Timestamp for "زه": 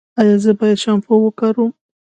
0.43-0.51